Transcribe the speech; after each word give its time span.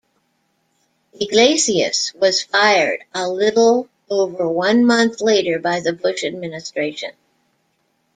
Iglesias 1.19 2.11
was 2.15 2.41
fired 2.41 3.03
a 3.13 3.27
little 3.29 3.87
over 4.09 4.47
one 4.47 4.83
month 4.83 5.21
later 5.21 5.59
by 5.59 5.79
the 5.79 5.93
Bush 5.93 6.23
Administration. 6.23 7.11